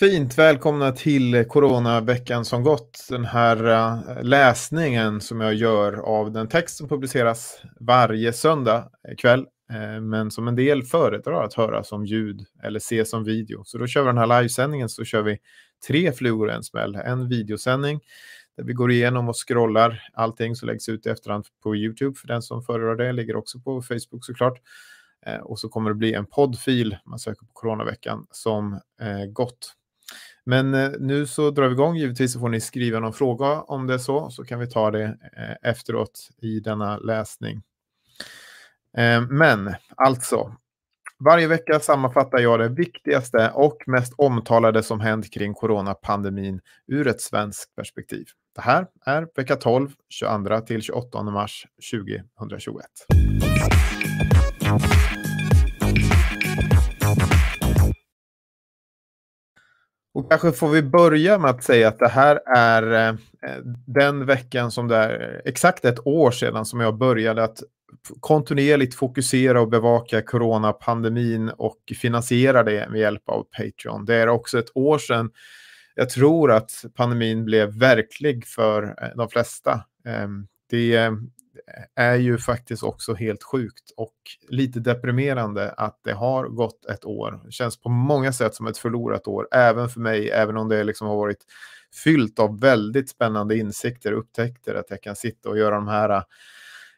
[0.00, 3.06] Fint, välkomna till Coronaveckan som gått.
[3.08, 9.46] Den här eh, läsningen som jag gör av den text som publiceras varje söndag kväll,
[9.72, 13.64] eh, men som en del föredrar att höra som ljud eller se som video.
[13.64, 15.38] Så då kör vi den här livesändningen så kör vi
[15.86, 16.94] tre flugor i en smäll.
[16.94, 18.00] En videosändning
[18.56, 22.28] där vi går igenom och scrollar allting som läggs ut i efterhand på YouTube för
[22.28, 23.12] den som föredrar det.
[23.12, 24.58] Ligger också på Facebook såklart.
[25.26, 28.80] Eh, och så kommer det bli en poddfil, man söker på Coronaveckan, som
[29.32, 29.76] gått.
[30.50, 31.96] Men eh, nu så drar vi igång.
[31.96, 34.90] Givetvis så får ni skriva någon fråga om det är så, så kan vi ta
[34.90, 37.62] det eh, efteråt i denna läsning.
[38.96, 40.54] Eh, men alltså,
[41.24, 47.20] varje vecka sammanfattar jag det viktigaste och mest omtalade som hänt kring coronapandemin ur ett
[47.20, 48.26] svenskt perspektiv.
[48.54, 52.86] Det här är vecka 12, 22 till 28 mars 2021.
[60.14, 63.14] Och kanske får vi börja med att säga att det här är eh,
[63.86, 67.62] den veckan som det är exakt ett år sedan som jag började att
[68.20, 74.04] kontinuerligt fokusera och bevaka coronapandemin och finansiera det med hjälp av Patreon.
[74.04, 75.30] Det är också ett år sedan
[75.94, 79.84] jag tror att pandemin blev verklig för eh, de flesta.
[80.06, 81.10] Ehm, det
[81.94, 84.14] är ju faktiskt också helt sjukt och
[84.48, 87.40] lite deprimerande att det har gått ett år.
[87.44, 90.84] Det känns på många sätt som ett förlorat år, även för mig, även om det
[90.84, 91.44] liksom har varit
[92.04, 96.22] fyllt av väldigt spännande insikter och upptäckter, att jag kan sitta och göra de här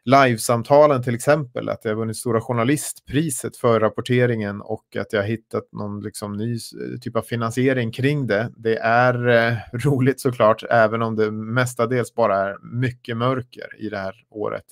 [0.05, 6.00] livesamtalen till exempel, att jag vunnit Stora Journalistpriset för rapporteringen och att jag hittat någon
[6.00, 6.58] liksom ny
[7.00, 8.53] typ av finansiering kring det.
[8.56, 13.98] Det är eh, roligt såklart, även om det mestadels bara är mycket mörker i det
[13.98, 14.64] här året.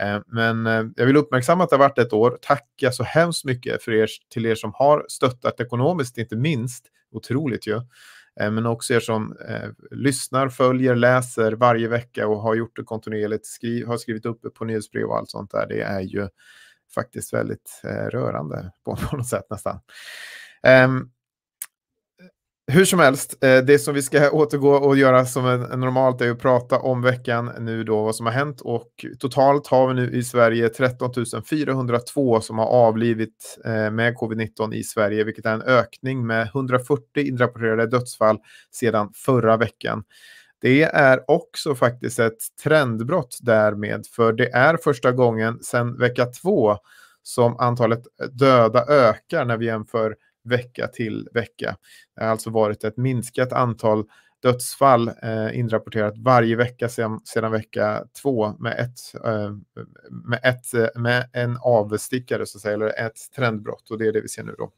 [0.00, 2.38] Eh, men eh, jag vill uppmärksamma att det har varit ett år.
[2.42, 6.86] Tacka så hemskt mycket för er, till er som har stöttat ekonomiskt, inte minst.
[7.12, 7.80] Otroligt ju.
[8.40, 12.82] Eh, men också er som eh, lyssnar, följer, läser varje vecka och har gjort det
[12.82, 15.66] kontinuerligt, skri har skrivit upp på nyhetsbrev och allt sånt där.
[15.68, 16.28] Det är ju
[16.94, 19.80] faktiskt väldigt eh, rörande på, på något sätt nästan.
[20.84, 21.10] Um,
[22.70, 26.30] hur som helst, eh, det som vi ska återgå och göra som en, normalt är
[26.30, 30.10] att prata om veckan nu då vad som har hänt och totalt har vi nu
[30.10, 31.12] i Sverige 13
[31.50, 37.02] 402 som har avlivit eh, med covid-19 i Sverige, vilket är en ökning med 140
[37.14, 38.38] inrapporterade dödsfall
[38.70, 40.04] sedan förra veckan.
[40.60, 46.76] Det är också faktiskt ett trendbrott därmed, för det är första gången sedan vecka två
[47.22, 48.02] som antalet
[48.32, 50.14] döda ökar när vi jämför
[50.48, 51.76] vecka till vecka.
[52.16, 54.04] Det har alltså varit ett minskat antal
[54.42, 59.52] dödsfall eh, inrapporterat varje vecka sedan, sedan vecka två med, ett, eh,
[60.10, 63.90] med, ett, eh, med en avstickare, så att säga, eller ett trendbrott.
[63.90, 64.72] Och det är det vi ser nu då.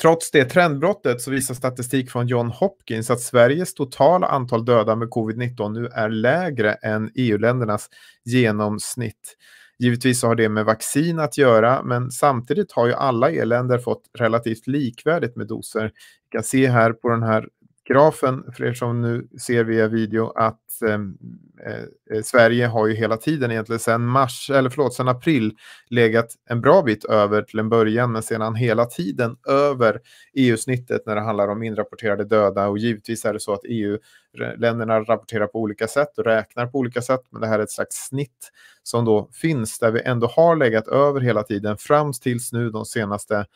[0.00, 5.08] Trots det trendbrottet så visar statistik från John Hopkins att Sveriges totala antal döda med
[5.08, 7.88] covid-19 nu är lägre än EU-ländernas
[8.24, 9.36] genomsnitt.
[9.78, 14.66] Givetvis har det med vaccin att göra, men samtidigt har ju alla e-länder fått relativt
[14.66, 15.84] likvärdigt med doser.
[15.84, 17.48] Vi kan se här på den här
[17.88, 21.18] grafen, för er som nu ser via video, att ehm,
[21.66, 25.52] eh, eh, Sverige har ju hela tiden, egentligen sedan mars, eller förlåt, sedan april,
[25.90, 30.00] legat en bra bit över till en början, men sedan hela tiden över
[30.34, 32.68] EU-snittet när det handlar om inrapporterade döda.
[32.68, 36.78] Och givetvis är det så att EU-länderna eh, rapporterar på olika sätt och räknar på
[36.78, 38.50] olika sätt, men det här är ett slags snitt
[38.82, 42.84] som då finns, där vi ändå har legat över hela tiden, fram tills nu de
[42.84, 43.46] senaste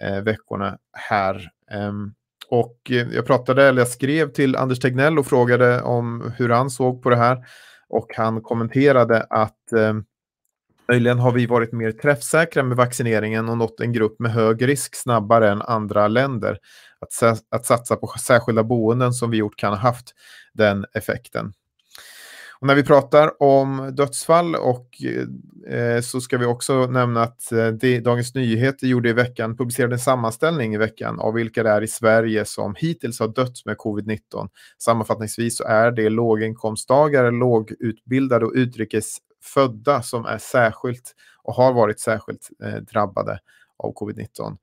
[0.00, 1.50] eh, veckorna här.
[1.88, 2.14] Um,
[2.50, 6.70] och eh, jag pratade, eller jag skrev till Anders Tegnell och frågade om hur han
[6.70, 7.38] såg på det här.
[7.88, 9.94] Och han kommenterade att eh,
[10.88, 14.96] möjligen har vi varit mer träffsäkra med vaccineringen och nått en grupp med hög risk
[14.96, 16.58] snabbare än andra länder.
[17.00, 20.14] Att, att satsa på särskilda boenden som vi gjort kan ha haft
[20.54, 21.52] den effekten.
[22.60, 24.88] Och när vi pratar om dödsfall och
[25.68, 29.94] eh, så ska vi också nämna att eh, det, Dagens Nyheter gjorde i veckan, publicerade
[29.94, 33.76] en sammanställning i veckan av vilka det är i Sverige som hittills har dött med
[33.76, 34.48] covid-19.
[34.78, 42.48] Sammanfattningsvis så är det låginkomsttagare, lågutbildade och utrikesfödda som är särskilt och har varit särskilt
[42.64, 43.38] eh, drabbade
[43.76, 44.56] av covid-19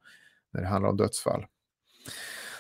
[0.54, 1.46] när det handlar om dödsfall.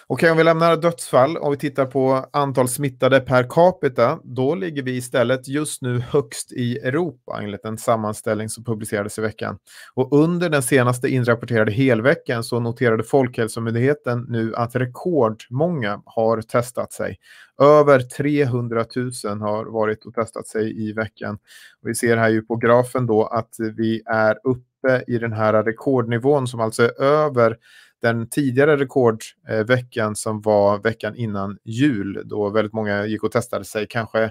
[0.07, 4.84] Okej, om vi lämnar dödsfall och vi tittar på antal smittade per capita, då ligger
[4.84, 9.57] vi istället just nu högst i Europa enligt en sammanställning som publicerades i veckan.
[9.94, 17.18] Och under den senaste inrapporterade helveckan så noterade Folkhälsomyndigheten nu att rekordmånga har testat sig.
[17.62, 21.38] Över 300 000 har varit och testat sig i veckan.
[21.81, 25.63] Och vi ser här ju på grafen då att vi är uppe i den här
[25.63, 27.57] rekordnivån som alltså är över
[28.06, 33.66] den tidigare rekordveckan eh, som var veckan innan jul då väldigt många gick och testade
[33.66, 34.24] sig, kanske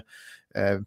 [0.55, 0.79] eh,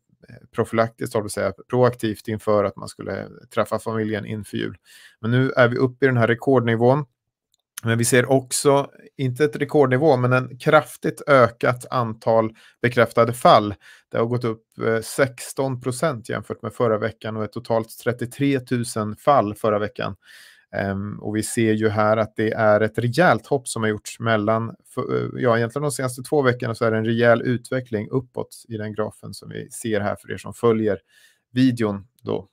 [0.54, 4.76] profylaktiskt, det säga, proaktivt inför att man skulle träffa familjen inför jul.
[5.20, 7.04] Men nu är vi uppe i den här rekordnivån.
[7.84, 12.50] Men vi ser också, inte ett rekordnivå, men en kraftigt ökat antal
[12.82, 13.74] bekräftade fall.
[14.08, 18.60] Det har gått upp eh, 16 procent jämfört med förra veckan och är totalt 33
[18.96, 20.16] 000 fall förra veckan.
[20.76, 24.20] Ehm, och vi ser ju här att det är ett rejält hopp som har gjorts
[24.20, 28.64] mellan, eh, ja egentligen de senaste två veckorna så är det en rejäl utveckling uppåt
[28.68, 30.98] i den grafen som vi ser här för er som följer
[31.52, 32.48] videon då.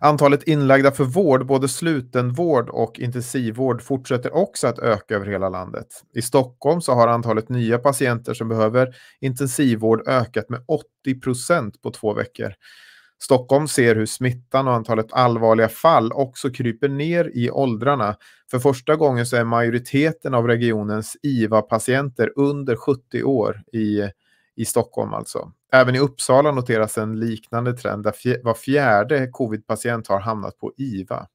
[0.00, 5.86] Antalet inlagda för vård, både slutenvård och intensivvård, fortsätter också att öka över hela landet.
[6.14, 11.90] I Stockholm så har antalet nya patienter som behöver intensivvård ökat med 80 procent på
[11.90, 12.52] två veckor.
[13.22, 18.16] Stockholm ser hur smittan och antalet allvarliga fall också kryper ner i åldrarna.
[18.50, 24.02] För första gången så är majoriteten av regionens IVA-patienter under 70 år i,
[24.56, 25.52] i Stockholm alltså.
[25.72, 31.26] Även i Uppsala noteras en liknande trend där var fjärde covid-patient har hamnat på IVA.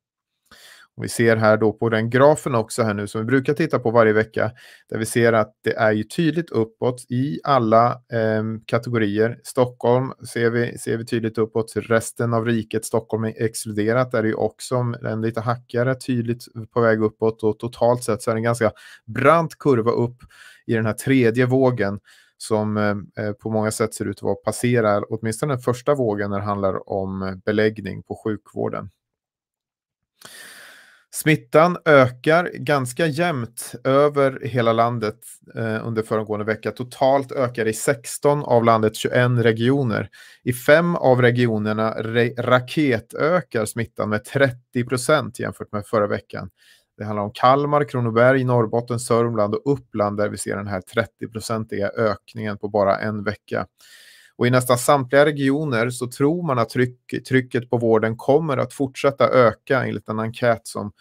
[0.98, 3.80] Och vi ser här då på den grafen också här nu som vi brukar titta
[3.80, 4.52] på varje vecka
[4.90, 9.40] där vi ser att det är ju tydligt uppåt i alla eh, kategorier.
[9.44, 14.28] Stockholm ser vi, ser vi tydligt uppåt, resten av riket, Stockholm är exkluderat, där är
[14.28, 18.40] ju också en lite hackigare tydligt på väg uppåt och totalt sett så är det
[18.40, 18.72] en ganska
[19.06, 20.18] brant kurva upp
[20.66, 22.00] i den här tredje vågen
[22.38, 26.38] som eh, på många sätt ser ut att vara passera åtminstone den första vågen när
[26.38, 28.90] det handlar om beläggning på sjukvården.
[31.22, 35.20] Smittan ökar ganska jämnt över hela landet
[35.56, 36.72] eh, under föregående vecka.
[36.72, 40.10] Totalt ökar i 16 av landets 21 regioner.
[40.44, 41.94] I fem av regionerna
[42.38, 46.50] raketökar smittan med 30 procent jämfört med förra veckan.
[46.98, 51.90] Det handlar om Kalmar, Kronoberg, Norrbotten, Sörmland och Uppland där vi ser den här 30-procentiga
[51.98, 53.66] ökningen på bara en vecka.
[54.38, 58.74] Och i nästan samtliga regioner så tror man att tryck, trycket på vården kommer att
[58.74, 60.92] fortsätta öka enligt en enkät som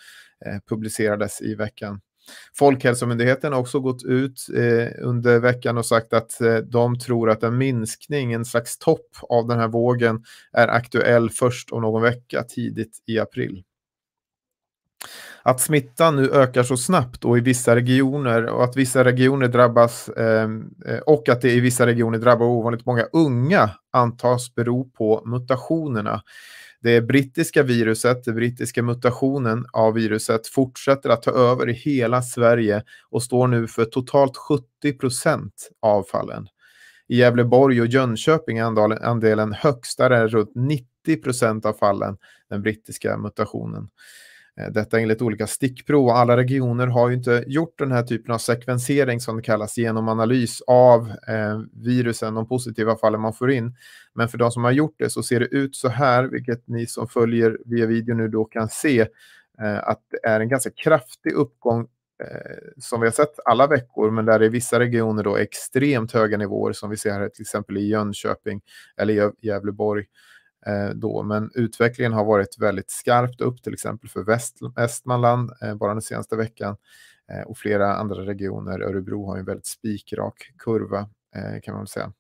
[0.47, 2.01] eh, publicerades i veckan.
[2.55, 7.43] Folkhälsomyndigheten har också gått ut eh, under veckan och sagt att eh, de tror att
[7.43, 12.43] en minskning, en slags topp av den här vågen är aktuell först om någon vecka,
[12.43, 13.63] tidigt i april.
[15.43, 20.09] Att smittan nu ökar så snabbt och i vissa regioner och att vissa regioner drabbas
[20.09, 25.23] ehm, eh, och att det i vissa regioner drabbar ovanligt många unga antas bero på
[25.27, 26.23] mutationerna.
[26.83, 32.83] Det brittiska viruset, den brittiska mutationen av viruset fortsätter att ta över i hela Sverige
[33.11, 36.47] och står nu för totalt 70 procent av fallen.
[37.09, 42.17] I Gävleborg och Jönköping är andelen, andelen högst, där är runt 90 procent av fallen
[42.51, 43.89] den brittiska mutationen.
[44.61, 46.09] Eh, detta enligt olika stickprov.
[46.09, 50.09] Alla regioner har ju inte gjort den här typen av sekvensering som det kallas genom
[50.09, 53.77] analys av eh, virusen, de positiva fallen man får in.
[54.15, 56.87] Men för de som har gjort det så ser det ut så här, vilket ni
[56.87, 59.01] som följer via video nu då kan se,
[59.61, 61.81] eh, att det är en ganska kraftig uppgång
[62.25, 66.13] eh, som vi har sett alla veckor, men där det i vissa regioner då extremt
[66.13, 68.61] höga nivåer som vi ser här till exempel i Jönköping
[68.97, 70.05] eller i Gävleborg.
[70.67, 75.75] Eh, då, men utvecklingen har varit väldigt skarpt upp, till exempel för Väst, Västmanland eh,
[75.75, 76.77] bara den senaste veckan
[77.33, 78.81] eh, och flera andra regioner.
[78.81, 82.13] Örebro har en väldigt spikrak kurva eh, kan man väl säga.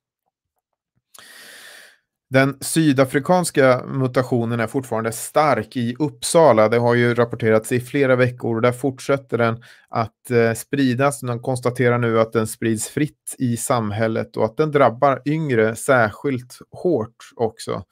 [2.30, 6.68] Den sydafrikanska mutationen är fortfarande stark i Uppsala.
[6.68, 11.22] Det har ju rapporterats i flera veckor och där fortsätter den att eh, spridas.
[11.22, 16.58] Man konstaterar nu att den sprids fritt i samhället och att den drabbar yngre särskilt
[16.70, 17.84] hårt också.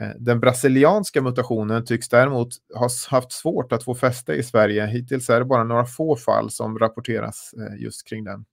[0.00, 4.86] Eh, den brasilianska mutationen tycks däremot ha haft svårt att få fäste i Sverige.
[4.86, 8.44] Hittills är det bara några få fall som rapporteras eh, just kring den.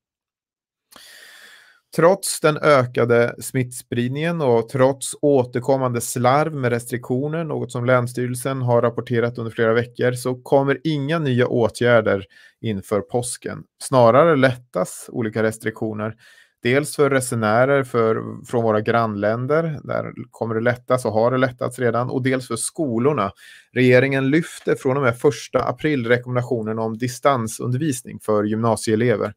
[1.95, 9.37] Trots den ökade smittspridningen och trots återkommande slarv med restriktioner, något som Länsstyrelsen har rapporterat
[9.37, 12.25] under flera veckor, så kommer inga nya åtgärder
[12.61, 13.63] inför påsken.
[13.83, 16.15] Snarare lättas olika restriktioner
[16.61, 21.79] Dels för resenärer för, från våra grannländer, där kommer det lättas och har det lättats
[21.79, 23.31] redan, och dels för skolorna.
[23.71, 25.19] Regeringen lyfter från och med 1
[25.53, 29.33] april rekommendationen om distansundervisning för gymnasieelever.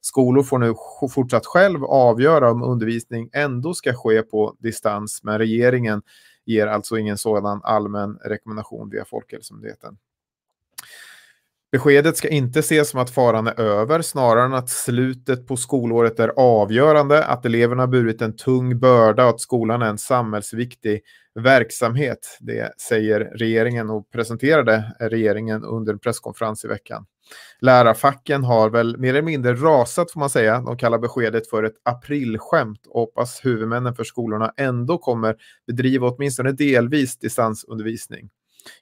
[0.00, 0.74] Skolor får nu
[1.14, 6.02] fortsatt själv avgöra om undervisning ändå ska ske på distans, men regeringen
[6.46, 9.96] ger alltså ingen sådan allmän rekommendation via Folkhälsomyndigheten.
[11.72, 16.20] Beskedet ska inte ses som att faran är över, snarare än att slutet på skolåret
[16.20, 21.00] är avgörande, att eleverna burit en tung börda och att skolan är en samhällsviktig
[21.34, 22.38] verksamhet.
[22.40, 27.06] Det säger regeringen och presenterade regeringen under en presskonferens i veckan.
[27.60, 30.60] Lärarfacken har väl mer eller mindre rasat får man säga.
[30.60, 36.52] De kallar beskedet för ett aprilskämt och hoppas huvudmännen för skolorna ändå kommer bedriva åtminstone
[36.52, 38.30] delvis distansundervisning.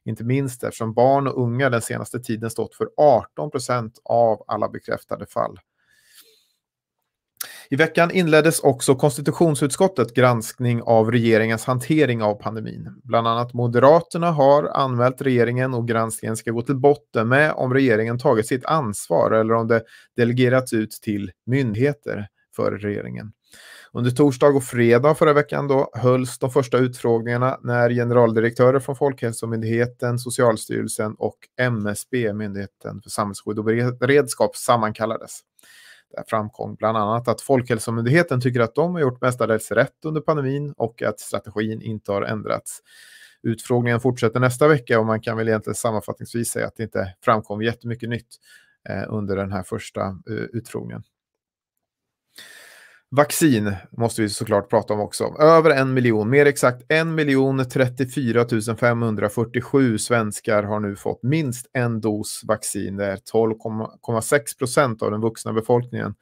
[0.05, 4.69] Inte minst eftersom barn och unga den senaste tiden stått för 18 procent av alla
[4.69, 5.59] bekräftade fall.
[7.71, 13.01] I veckan inleddes också konstitutionsutskottet granskning av regeringens hantering av pandemin.
[13.05, 18.19] Bland annat Moderaterna har anmält regeringen och granskningen ska gå till botten med om regeringen
[18.19, 19.83] tagit sitt ansvar eller om det
[20.17, 23.33] delegerats ut till myndigheter för regeringen.
[23.97, 30.19] Under torsdag och fredag förra veckan då hölls de första utfrågningarna när generaldirektörer från Folkhälsomyndigheten,
[30.19, 33.65] Socialstyrelsen och MSB, Myndigheten för samhällsskydd och
[33.99, 35.41] beredskap, sammankallades.
[36.11, 40.75] Där framkom bland annat att Folkhälsomyndigheten tycker att de har gjort mestadels rätt under pandemin
[40.77, 42.81] och att strategin inte har ändrats.
[43.43, 47.63] Utfrågningen fortsätter nästa vecka och man kan väl egentligen sammanfattningsvis säga att det inte framkom
[47.63, 48.37] jättemycket nytt
[48.89, 51.03] eh, under den här första eh, utfrågningen.
[53.11, 55.25] Vaccin måste vi såklart prata om också.
[55.39, 58.47] Över en miljon, mer exakt 1 miljon 34
[58.77, 62.97] 547 svenskar har nu fått minst en dos vaccin.
[62.97, 66.15] Det är 12,6 procent av den vuxna befolkningen.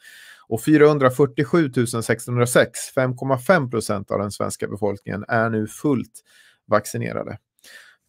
[0.49, 1.71] Och 447
[2.03, 6.21] 606, 5,5 procent av den svenska befolkningen, är nu fullt
[6.67, 7.39] vaccinerade.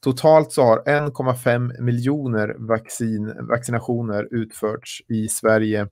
[0.06, 5.84] Totalt så har 1,5 miljoner vaccin, vaccinationer utförts i Sverige.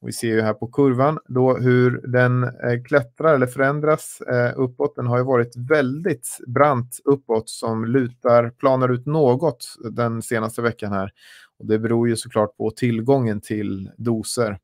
[0.00, 4.52] Och vi ser ju här på kurvan då hur den eh, klättrar eller förändras eh,
[4.56, 4.96] uppåt.
[4.96, 10.92] Den har ju varit väldigt brant uppåt som lutar, planar ut något den senaste veckan
[10.92, 11.10] här.
[11.58, 14.58] Och det beror ju såklart på tillgången till doser.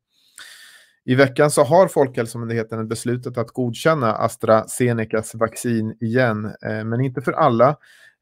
[1.05, 7.31] I veckan så har Folkhälsomyndigheten beslutat att godkänna AstraZenecas vaccin igen, eh, men inte för
[7.31, 7.77] alla.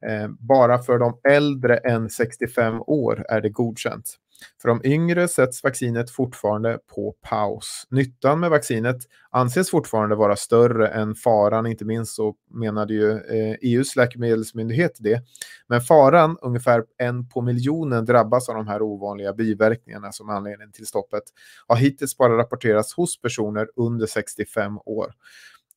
[0.07, 4.17] Eh, bara för de äldre än 65 år är det godkänt.
[4.61, 7.87] För de yngre sätts vaccinet fortfarande på paus.
[7.89, 8.97] Nyttan med vaccinet
[9.29, 14.97] anses fortfarande vara större än faran, inte minst så menade ju eh, e EUs läkemedelsmyndighet
[14.99, 15.21] det.
[15.67, 20.87] Men faran, ungefär en på miljonen drabbas av de här ovanliga biverkningarna som anledning till
[20.87, 21.23] stoppet,
[21.67, 25.13] har hittills bara rapporterats hos personer under 65 år.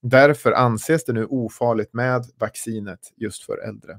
[0.03, 3.99] Därför anses det nu ofarligt med vaccinet just för äldre.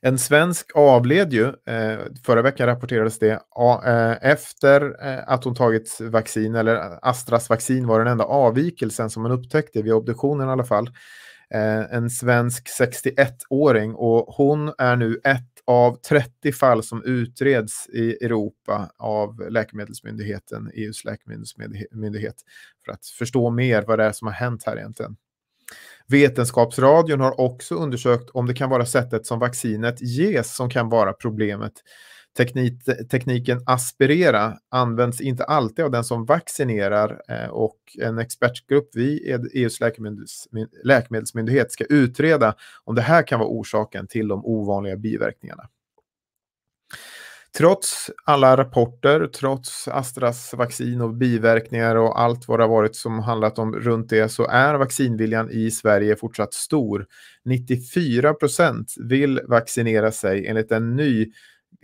[0.00, 3.40] En svensk avled ju, eh, förra veckan rapporterades det,
[3.86, 9.10] eh, efter eh, att hon tagit vaccin, eller eh, Astras vaccin var den enda avvikelsen
[9.10, 10.90] som man upptäckte vid obduktionen i alla fall.
[11.54, 18.24] Eh, en svensk 61-åring och hon är nu ett av 30 fall som utreds i
[18.24, 22.36] Europa av Läkemedelsmyndigheten, EUs läkemedelsmyndighet,
[22.84, 25.16] för att förstå mer vad det är som har hänt här egentligen.
[26.08, 31.12] Vetenskapsradion har också undersökt om det kan vara sättet som vaccinet ges som kan vara
[31.12, 31.72] problemet.
[32.36, 39.48] Teknik, tekniken aspirera används inte alltid av den som vaccinerar eh, och en expertgrupp vid
[39.54, 40.48] EUs e läkemedels,
[40.84, 45.68] läkemedelsmyndighet ska utreda om det här kan vara orsaken till de ovanliga biverkningarna.
[47.58, 53.18] Trots alla rapporter, trots Astras vaccin och biverkningar och allt vad det har varit som
[53.18, 57.06] handlat om runt det så är vaccinviljan i Sverige fortsatt stor.
[57.44, 61.32] 94 procent vill vaccinera sig enligt en ny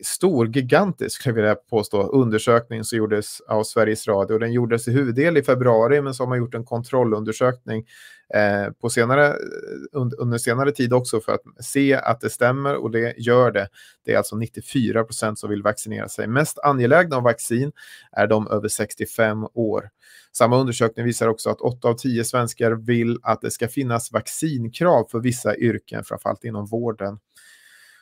[0.03, 4.39] stor, gigantisk, skulle jag vilja påstå, undersökning som gjordes av Sveriges Radio.
[4.39, 7.87] Den gjordes i huvuddel i februari, men så har man gjort en kontrollundersökning
[8.35, 9.35] eh, på senare, eh,
[10.19, 13.69] under senare tid också för att se att det stämmer och det gör det.
[14.05, 16.27] Det är alltså 94 procent som vill vaccinera sig.
[16.27, 17.73] Mest angelägna om vaccin
[18.13, 19.91] är de över 65 år.
[20.33, 25.07] Samma undersökning visar också att 8 av 10 svenskar vill att det ska finnas vaccinkrav
[25.11, 27.19] för vissa yrken, framförallt inom vården.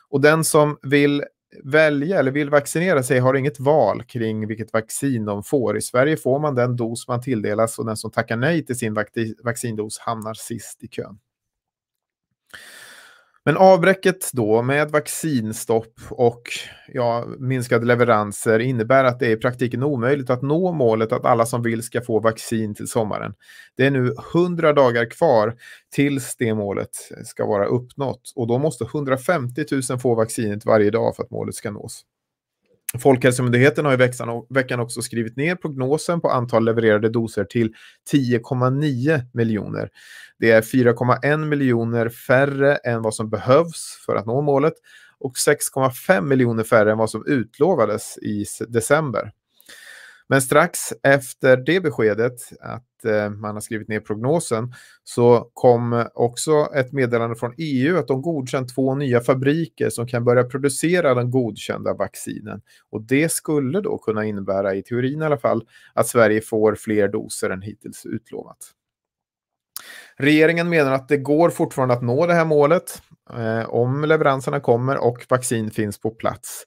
[0.09, 1.23] Och den som vill
[1.63, 5.77] välja eller vill vaccinera sig har inget val kring vilket vaccin de får.
[5.77, 8.95] I Sverige får man den dos man tilldelas och den som tackar nej till sin
[9.43, 11.19] vaccindos hamnar sist i kön.
[13.45, 16.41] Men avbräcket då med vaccinstopp och
[16.87, 21.45] ja, minskade leveranser innebär att det är i praktiken omöjligt att nå målet att alla
[21.45, 23.33] som vill ska få vaccin till sommaren.
[23.77, 25.55] Det är nu 100 dagar kvar
[25.95, 26.89] tills det målet
[27.25, 31.55] ska vara uppnått och då måste 150 000 få vaccinet varje dag för att målet
[31.55, 32.05] ska nås.
[32.97, 34.09] Folkhälsomyndigheten har i
[34.49, 37.73] veckan också skrivit ner prognosen på antal levererade doser till
[38.13, 39.89] 10,9 miljoner.
[40.39, 44.73] Det är 4,1 miljoner färre än vad som behövs för att nå målet
[45.19, 49.31] och 6,5 miljoner färre än vad som utlovades i december.
[50.27, 56.69] Men strax efter det beskedet, att Eh, man har skrivit ner prognosen, så kom också
[56.75, 61.31] ett meddelande från EU att de godkänt två nya fabriker som kan börja producera den
[61.31, 62.61] godkända vaccinen.
[62.89, 65.63] Och det skulle då kunna innebära, i teorin i alla fall,
[65.93, 68.57] att Sverige får fler doser än hittills utlovat.
[70.17, 73.01] Regeringen menar att det går fortfarande att nå det här målet
[73.33, 76.65] eh, om leveranserna kommer och vaccin finns på plats.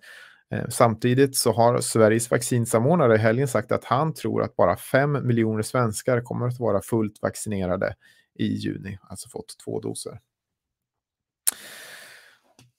[0.52, 5.26] Eh, samtidigt så har Sveriges vaccinsamordnare i helgen sagt att han tror att bara 5
[5.26, 7.94] miljoner svenskar kommer att vara fullt vaccinerade
[8.38, 10.20] i juni, alltså fått två doser.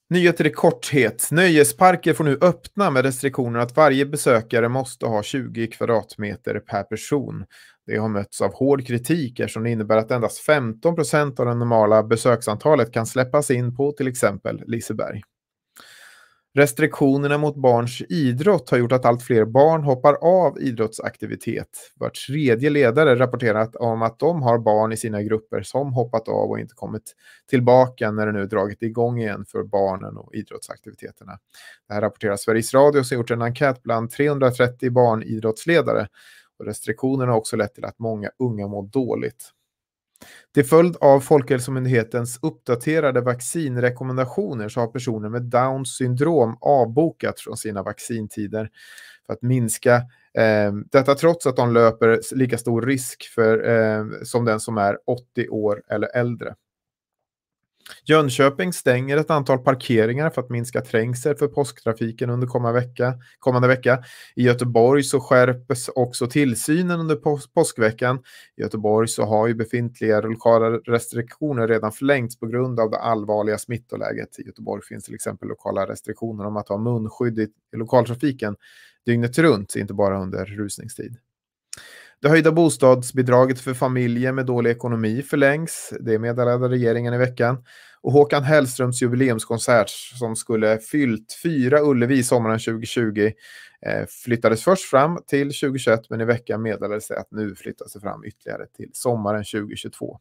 [0.10, 1.28] Nyheter i korthet.
[1.32, 7.46] Nöjesparker får nu öppna med restriktioner att varje besökare måste ha 20 kvadratmeter per person.
[7.86, 11.56] Det har mötts av hård kritik eftersom det innebär att endast 15 procent av det
[11.56, 15.22] normala besöksantalet kan släppas in på till exempel Liseberg.
[16.56, 21.92] Restriktionerna mot barns idrott har gjort att allt fler barn hoppar av idrottsaktivitet.
[21.96, 26.50] Var tredje ledare rapporterat om att de har barn i sina grupper som hoppat av
[26.50, 27.14] och inte kommit
[27.50, 31.40] tillbaka när det nu dragit igång igen för barnen och idrottsaktiviteterna.
[31.88, 36.08] Det här rapporterar Sveriges Radio som gjort en enkät bland 330 barnidrottsledare.
[36.60, 39.52] Och restriktionerna har också lett till att många unga mår dåligt.
[40.54, 47.84] Till följd av Folkhälsomyndighetens uppdaterade vaccinrekommendationer så har personer med Downs syndrom avbokat från sina
[47.84, 48.70] vaccintider
[49.26, 49.96] för att minska
[50.38, 54.98] eh, detta trots att de löper lika stor risk för, eh, som den som är
[55.08, 56.56] 80 år eller äldre.
[58.06, 63.14] Jönköping stänger ett antal parkeringar för att minska trängsel för påsktrafiken under kommande vecka.
[63.40, 64.04] Kommande vecka.
[64.36, 68.20] I Göteborg så skärps också tillsynen under pås påskveckan.
[68.58, 73.58] I Göteborg så har ju befintliga lokala restriktioner redan förlängts på grund av det allvarliga
[73.58, 74.40] smittoläget.
[74.40, 78.56] I Göteborg finns till exempel lokala restriktioner om att ha munskydd i lokaltrafiken
[79.06, 81.18] dygnet runt, inte bara under rusningstid.
[82.22, 85.94] Det höjda bostadsbidraget för familjer med dålig ekonomi förlängs.
[86.00, 87.64] Det meddelade regeringen i veckan.
[88.02, 93.32] Och Håkan Hellströms jubileumskonsert som skulle fyllt fyra Ullevi sommaren 2020
[93.86, 98.00] eh, flyttades först fram till 2021 men i veckan meddelades det att nu flyttas det
[98.00, 100.20] fram ytterligare till sommaren 2022.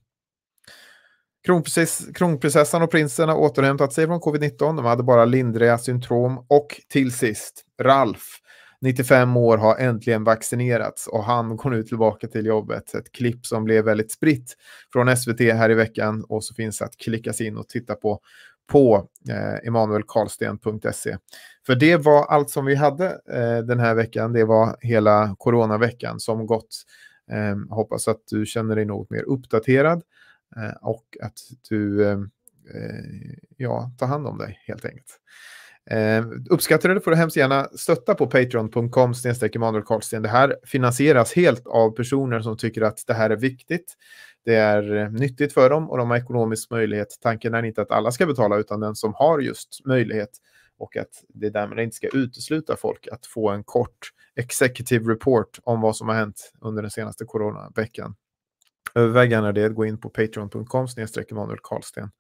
[1.45, 4.59] Kronprinsess, kronprinsessan och prinsen har återhämtat sig från covid-19.
[4.59, 8.42] De hade bara lindriga symptom och till sist Ralf
[8.83, 12.95] 95 år har äntligen vaccinerats och han går nu tillbaka till jobbet.
[12.95, 14.57] Ett klipp som blev väldigt spritt
[14.93, 18.21] från SVT här i veckan och så finns att klicka sig in och titta på
[18.67, 21.17] på eh, emanuelkarlsten.se.
[21.67, 24.33] För det var allt som vi hade eh, den här veckan.
[24.33, 26.83] Det var hela coronaveckan som gått.
[27.33, 30.03] Eh, hoppas att du känner dig något mer uppdaterad
[30.57, 32.31] eh, och att du ehm,
[32.75, 35.19] eh, ja, tar hand om dig helt enkelt.
[35.91, 39.13] Eh, uppskattar du det får du hemskt gärna stötta på patreon.com
[39.55, 40.23] Emanuel Karlsten.
[40.23, 43.95] Det här finansieras helt av personer som tycker att det här är viktigt.
[44.45, 47.09] Det är eh, nyttigt för dem och de har ekonomisk möjlighet.
[47.21, 50.31] Tanken är inte att alla ska betala utan den som har just möjlighet
[50.79, 55.81] och att det därmed inte ska utesluta folk att få en kort executive report om
[55.81, 58.15] vad som har hänt under den senaste coronaveckan.
[58.95, 60.87] Överväg gärna det, gå in på patreon.com
[61.31, 62.11] Emanuel Karlsten.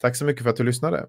[0.00, 1.06] Tack så mycket för att du lyssnade.